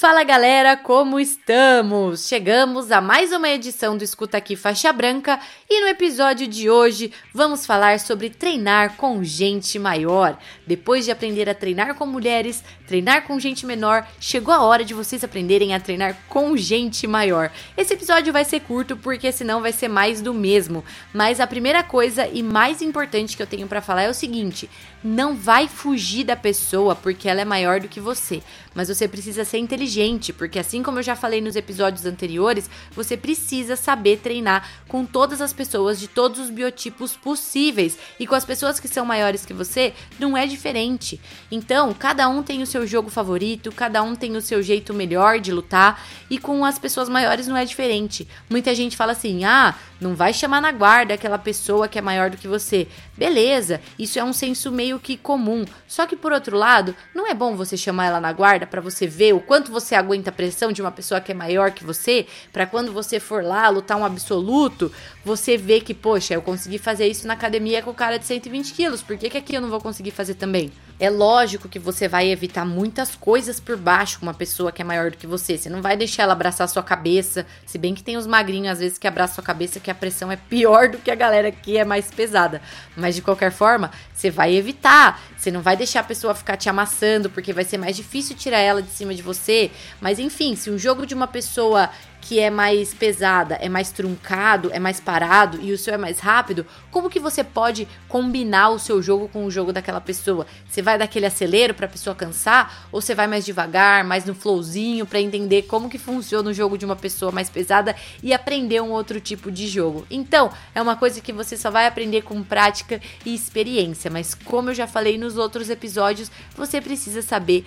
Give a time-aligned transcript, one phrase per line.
[0.00, 2.28] Fala galera, como estamos?
[2.28, 7.12] Chegamos a mais uma edição do Escuta Aqui Faixa Branca e no episódio de hoje
[7.34, 10.38] vamos falar sobre treinar com gente maior.
[10.64, 14.94] Depois de aprender a treinar com mulheres, treinar com gente menor, chegou a hora de
[14.94, 17.50] vocês aprenderem a treinar com gente maior.
[17.76, 21.82] Esse episódio vai ser curto porque senão vai ser mais do mesmo, mas a primeira
[21.82, 24.70] coisa e mais importante que eu tenho para falar é o seguinte:
[25.02, 28.40] não vai fugir da pessoa porque ela é maior do que você,
[28.76, 29.87] mas você precisa ser inteligente,
[30.32, 35.40] porque assim como eu já falei nos episódios anteriores, você precisa saber treinar com todas
[35.40, 39.52] as pessoas de todos os biotipos possíveis e com as pessoas que são maiores que
[39.52, 41.20] você, não é diferente.
[41.50, 45.40] Então, cada um tem o seu jogo favorito, cada um tem o seu jeito melhor
[45.40, 48.26] de lutar e com as pessoas maiores não é diferente.
[48.48, 52.30] Muita gente fala assim: "Ah, não vai chamar na guarda aquela pessoa que é maior
[52.30, 52.86] do que você".
[53.16, 55.64] Beleza, isso é um senso meio que comum.
[55.86, 59.06] Só que por outro lado, não é bom você chamar ela na guarda para você
[59.06, 62.26] ver o quanto você aguenta a pressão de uma pessoa que é maior que você,
[62.52, 64.92] para quando você for lá lutar um absoluto,
[65.24, 68.72] você ver que, poxa, eu consegui fazer isso na academia com o cara de 120
[68.72, 70.72] quilos, por que, que aqui eu não vou conseguir fazer também?
[71.00, 74.84] É lógico que você vai evitar muitas coisas por baixo com uma pessoa que é
[74.84, 75.56] maior do que você.
[75.56, 77.46] Você não vai deixar ela abraçar sua cabeça.
[77.64, 80.32] Se bem que tem os magrinhos, às vezes, que abraçam sua cabeça, que a pressão
[80.32, 82.60] é pior do que a galera que é mais pesada.
[82.96, 85.22] Mas de qualquer forma, você vai evitar.
[85.36, 88.58] Você não vai deixar a pessoa ficar te amassando, porque vai ser mais difícil tirar
[88.58, 89.67] ela de cima de você.
[90.00, 94.70] Mas enfim, se um jogo de uma pessoa que é mais pesada, é mais truncado,
[94.72, 98.78] é mais parado e o seu é mais rápido, como que você pode combinar o
[98.78, 100.46] seu jogo com o jogo daquela pessoa?
[100.68, 104.34] Você vai daquele acelero para a pessoa cansar ou você vai mais devagar, mais no
[104.34, 108.82] flowzinho para entender como que funciona o jogo de uma pessoa mais pesada e aprender
[108.82, 110.06] um outro tipo de jogo?
[110.10, 114.70] Então, é uma coisa que você só vai aprender com prática e experiência, mas como
[114.70, 117.64] eu já falei nos outros episódios, você precisa saber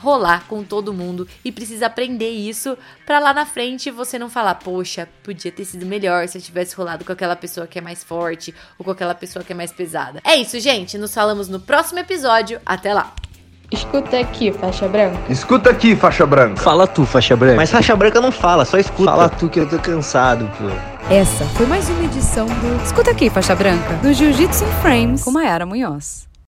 [0.00, 2.76] rolar com todo mundo e precisa aprender isso
[3.06, 6.74] para lá na frente você não falar, poxa, podia ter sido melhor se eu tivesse
[6.74, 9.72] rolado com aquela pessoa que é mais forte ou com aquela pessoa que é mais
[9.72, 10.20] pesada.
[10.24, 10.96] É isso, gente.
[10.96, 12.60] Nos falamos no próximo episódio.
[12.64, 13.12] Até lá.
[13.70, 15.18] Escuta aqui, faixa branca.
[15.30, 16.56] Escuta aqui, faixa branca.
[16.56, 17.56] Fala tu, faixa branca.
[17.56, 19.10] Mas faixa branca não fala, só escuta.
[19.10, 21.12] Fala tu que eu tô cansado, pô.
[21.12, 25.30] Essa foi mais uma edição do Escuta aqui, faixa branca, do Jiu-Jitsu in Frames com
[25.30, 26.27] Mayara Munhoz.